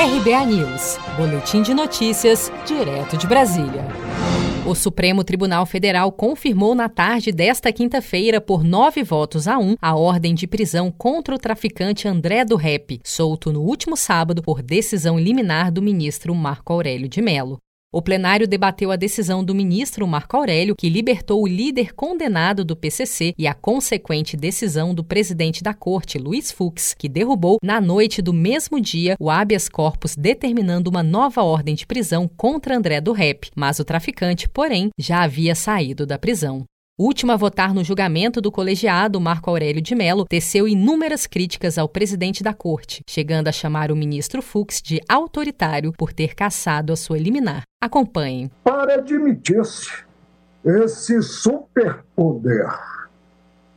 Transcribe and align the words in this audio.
RBA 0.00 0.46
News, 0.46 0.96
Boletim 1.16 1.60
de 1.60 1.74
Notícias, 1.74 2.52
direto 2.64 3.16
de 3.16 3.26
Brasília. 3.26 3.84
O 4.64 4.72
Supremo 4.72 5.24
Tribunal 5.24 5.66
Federal 5.66 6.12
confirmou 6.12 6.72
na 6.72 6.88
tarde 6.88 7.32
desta 7.32 7.72
quinta-feira, 7.72 8.40
por 8.40 8.62
nove 8.62 9.02
votos 9.02 9.48
a 9.48 9.58
um, 9.58 9.74
a 9.82 9.96
ordem 9.96 10.36
de 10.36 10.46
prisão 10.46 10.92
contra 10.96 11.34
o 11.34 11.38
traficante 11.38 12.06
André 12.06 12.44
do 12.44 12.54
Rep, 12.54 13.00
solto 13.02 13.52
no 13.52 13.60
último 13.60 13.96
sábado 13.96 14.40
por 14.40 14.62
decisão 14.62 15.18
liminar 15.18 15.72
do 15.72 15.82
ministro 15.82 16.32
Marco 16.32 16.72
Aurélio 16.72 17.08
de 17.08 17.20
Mello. 17.20 17.58
O 17.90 18.02
plenário 18.02 18.46
debateu 18.46 18.90
a 18.90 18.96
decisão 18.96 19.42
do 19.42 19.54
ministro 19.54 20.06
Marco 20.06 20.36
Aurélio, 20.36 20.76
que 20.76 20.90
libertou 20.90 21.42
o 21.42 21.46
líder 21.46 21.94
condenado 21.94 22.62
do 22.62 22.76
PCC, 22.76 23.32
e 23.38 23.46
a 23.46 23.54
consequente 23.54 24.36
decisão 24.36 24.94
do 24.94 25.02
presidente 25.02 25.62
da 25.62 25.72
corte, 25.72 26.18
Luiz 26.18 26.52
Fux, 26.52 26.92
que 26.92 27.08
derrubou, 27.08 27.56
na 27.62 27.80
noite 27.80 28.20
do 28.20 28.34
mesmo 28.34 28.78
dia, 28.78 29.16
o 29.18 29.30
habeas 29.30 29.70
corpus 29.70 30.14
determinando 30.14 30.90
uma 30.90 31.02
nova 31.02 31.42
ordem 31.42 31.74
de 31.74 31.86
prisão 31.86 32.28
contra 32.28 32.76
André 32.76 33.00
do 33.00 33.12
Rep. 33.12 33.48
Mas 33.56 33.78
o 33.78 33.84
traficante, 33.86 34.50
porém, 34.50 34.90
já 34.98 35.22
havia 35.22 35.54
saído 35.54 36.04
da 36.04 36.18
prisão. 36.18 36.66
Última 37.00 37.34
a 37.34 37.36
votar 37.36 37.72
no 37.72 37.84
julgamento 37.84 38.40
do 38.40 38.50
colegiado, 38.50 39.20
Marco 39.20 39.48
Aurélio 39.48 39.80
de 39.80 39.94
Mello 39.94 40.24
teceu 40.24 40.66
inúmeras 40.66 41.28
críticas 41.28 41.78
ao 41.78 41.88
presidente 41.88 42.42
da 42.42 42.52
corte, 42.52 43.04
chegando 43.08 43.46
a 43.46 43.52
chamar 43.52 43.92
o 43.92 43.96
ministro 43.96 44.42
Fux 44.42 44.82
de 44.82 45.00
autoritário 45.08 45.92
por 45.96 46.12
ter 46.12 46.34
cassado 46.34 46.92
a 46.92 46.96
sua 46.96 47.16
liminar. 47.16 47.62
Acompanhem. 47.80 48.50
Para 48.64 48.94
admitir-se 48.94 49.92
esse 50.64 51.22
superpoder 51.22 52.68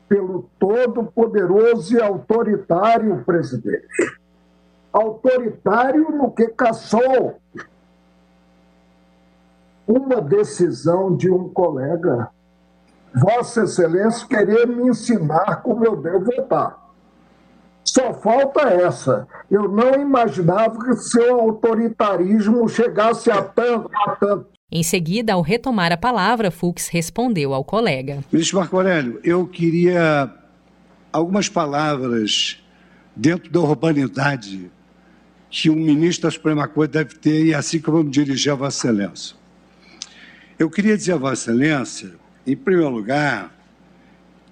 pelo 0.09 0.49
todo-poderoso 0.57 1.95
e 1.95 2.01
autoritário 2.01 3.23
presidente. 3.23 4.17
Autoritário 4.91 6.09
no 6.09 6.31
que 6.31 6.47
caçou 6.47 7.39
uma 9.85 10.19
decisão 10.19 11.15
de 11.15 11.29
um 11.29 11.47
colega 11.47 12.31
Vossa 13.13 13.63
Excelência 13.63 14.27
querer 14.27 14.67
me 14.67 14.89
ensinar 14.89 15.57
como 15.57 15.85
eu 15.85 15.95
devo 15.95 16.25
votar. 16.25 16.79
Só 17.83 18.13
falta 18.13 18.61
essa. 18.61 19.27
Eu 19.49 19.67
não 19.67 19.93
imaginava 19.95 20.77
que 20.79 20.95
seu 20.95 21.39
autoritarismo 21.39 22.67
chegasse 22.69 23.29
a 23.29 23.41
tanto. 23.41 23.89
A 23.93 24.15
tanto. 24.15 24.47
Em 24.71 24.83
seguida, 24.83 25.33
ao 25.33 25.41
retomar 25.41 25.91
a 25.91 25.97
palavra, 25.97 26.49
Fux 26.49 26.87
respondeu 26.87 27.53
ao 27.53 27.63
colega. 27.63 28.23
Ministro 28.31 28.59
Marco 28.59 28.77
Aurélio, 28.77 29.19
eu 29.23 29.45
queria 29.45 30.31
algumas 31.11 31.49
palavras 31.49 32.63
dentro 33.13 33.51
da 33.51 33.59
urbanidade 33.59 34.71
que 35.49 35.69
um 35.69 35.75
ministro 35.75 36.29
da 36.29 36.31
Suprema 36.31 36.65
Corte 36.69 36.91
deve 36.91 37.15
ter, 37.15 37.47
e 37.47 37.51
é 37.51 37.55
assim 37.55 37.81
que 37.81 37.89
eu 37.89 37.93
vou 37.93 38.03
me 38.05 38.09
dirigir 38.09 38.53
a 38.53 38.55
Vossa 38.55 38.87
Excelência. 38.87 39.35
Eu 40.57 40.69
queria 40.69 40.95
dizer 40.95 41.13
a 41.13 41.17
Vossa 41.17 41.51
Excelência 41.51 42.20
em 42.45 42.55
primeiro 42.55 42.89
lugar, 42.89 43.51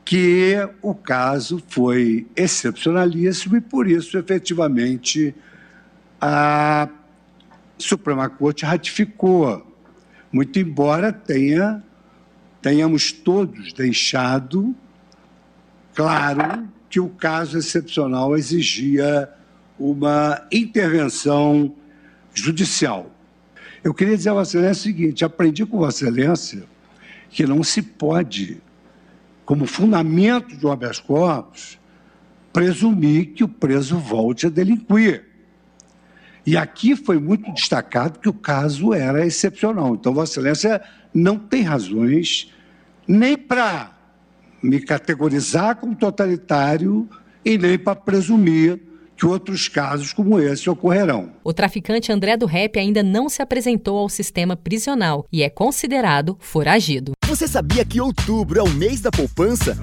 que 0.05 0.55
o 0.81 0.95
caso 0.95 1.61
foi 1.67 2.27
excepcionalíssimo 2.35 3.57
e, 3.57 3.61
por 3.61 3.87
isso, 3.87 4.17
efetivamente, 4.17 5.35
a 6.19 6.89
Suprema 7.77 8.27
Corte 8.29 8.65
ratificou, 8.65 9.65
muito 10.31 10.59
embora 10.59 11.13
tenha, 11.13 11.83
tenhamos 12.61 13.11
todos 13.11 13.71
deixado 13.73 14.75
claro 15.93 16.67
que 16.89 16.99
o 16.99 17.09
caso 17.09 17.57
excepcional 17.57 18.35
exigia 18.35 19.29
uma 19.77 20.41
intervenção 20.51 21.73
judicial. 22.33 23.11
Eu 23.83 23.93
queria 23.93 24.17
dizer 24.17 24.29
a 24.29 24.33
Vossa 24.33 24.57
Excelência 24.57 24.79
o 24.79 24.83
seguinte: 24.83 25.25
aprendi 25.25 25.65
com 25.65 25.77
Vossa 25.77 26.03
Excelência 26.03 26.63
que 27.29 27.45
não 27.45 27.63
se 27.63 27.81
pode, 27.81 28.61
como 29.45 29.65
fundamento 29.65 30.57
de 30.57 30.65
um 30.65 30.71
habeas 30.71 30.99
corpus, 30.99 31.79
presumir 32.51 33.33
que 33.33 33.43
o 33.43 33.47
preso 33.47 33.97
volte 33.97 34.47
a 34.47 34.49
delinquir. 34.49 35.25
E 36.45 36.57
aqui 36.57 36.95
foi 36.95 37.19
muito 37.19 37.51
destacado 37.53 38.19
que 38.19 38.27
o 38.27 38.33
caso 38.33 38.93
era 38.93 39.25
excepcional. 39.25 39.93
Então, 39.93 40.13
Vossa 40.13 40.33
Excelência 40.33 40.81
não 41.13 41.37
tem 41.37 41.61
razões 41.61 42.51
nem 43.07 43.37
para 43.37 43.95
me 44.61 44.79
categorizar 44.79 45.75
como 45.75 45.95
totalitário 45.95 47.07
e 47.45 47.57
nem 47.57 47.77
para 47.77 47.95
presumir 47.95 48.79
que 49.19 49.25
outros 49.25 49.67
casos 49.67 50.13
como 50.13 50.39
esse 50.39 50.69
ocorrerão. 50.69 51.33
O 51.43 51.51
traficante 51.51 52.09
André 52.09 52.37
do 52.37 52.45
Rep 52.45 52.79
ainda 52.79 53.03
não 53.03 53.27
se 53.27 53.41
apresentou 53.41 53.97
ao 53.97 54.07
sistema 54.07 54.55
prisional 54.55 55.27
e 55.29 55.43
é 55.43 55.49
considerado 55.49 56.37
foragido. 56.39 57.11
Você 57.27 57.45
sabia 57.45 57.83
que 57.83 57.99
outubro 57.99 58.59
é 58.59 58.63
o 58.63 58.69
mês 58.69 59.01
da 59.01 59.11
poupança? 59.11 59.77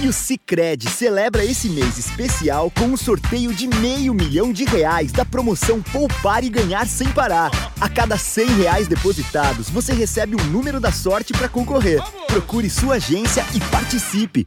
E 0.00 0.06
o 0.06 0.12
Cicred 0.12 0.88
celebra 0.90 1.44
esse 1.44 1.68
mês 1.68 1.96
especial 1.96 2.70
com 2.70 2.84
um 2.84 2.96
sorteio 2.96 3.54
de 3.54 3.66
meio 3.66 4.12
milhão 4.12 4.52
de 4.52 4.64
reais 4.64 5.10
da 5.10 5.24
promoção 5.24 5.82
Poupar 5.82 6.44
e 6.44 6.50
Ganhar 6.50 6.86
Sem 6.86 7.08
Parar. 7.08 7.50
A 7.80 7.88
cada 7.88 8.18
cem 8.18 8.46
reais 8.56 8.86
depositados, 8.86 9.70
você 9.70 9.92
recebe 9.94 10.36
um 10.36 10.44
número 10.50 10.78
da 10.78 10.92
sorte 10.92 11.32
para 11.32 11.48
concorrer. 11.48 12.02
Procure 12.26 12.68
sua 12.68 12.96
agência 12.96 13.44
e 13.54 13.60
participe. 13.70 14.46